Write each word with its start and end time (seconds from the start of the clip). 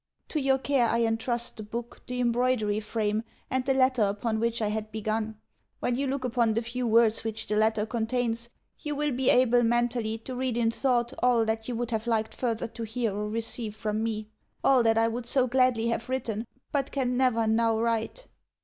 To 0.29 0.41
your 0.41 0.57
care 0.57 0.87
I 0.87 1.03
entrust 1.05 1.57
the 1.57 1.61
book, 1.61 2.01
the 2.07 2.19
embroidery 2.21 2.79
frame, 2.79 3.21
and 3.51 3.63
the 3.63 3.75
letter 3.75 4.01
upon 4.01 4.39
which 4.39 4.59
I 4.59 4.69
had 4.69 4.91
begun. 4.91 5.37
When 5.79 5.95
you 5.95 6.07
look 6.07 6.23
upon 6.25 6.55
the 6.55 6.63
few 6.63 6.87
words 6.87 7.23
which 7.23 7.45
the 7.45 7.55
letter 7.55 7.85
contains 7.85 8.49
you 8.79 8.95
will 8.95 9.11
be 9.11 9.29
able 9.29 9.61
mentally 9.61 10.17
to 10.17 10.33
read 10.35 10.57
in 10.57 10.71
thought 10.71 11.13
all 11.19 11.45
that 11.45 11.67
you 11.67 11.75
would 11.75 11.91
have 11.91 12.07
liked 12.07 12.33
further 12.33 12.67
to 12.69 12.81
hear 12.81 13.11
or 13.15 13.29
receive 13.29 13.75
from 13.75 14.01
me 14.01 14.27
all 14.63 14.81
that 14.81 14.97
I 14.97 15.07
would 15.07 15.27
so 15.27 15.45
gladly 15.45 15.89
have 15.89 16.09
written, 16.09 16.47
but 16.71 16.91
can 16.91 17.15
never 17.15 17.45
now 17.45 17.79
write. 17.79 18.25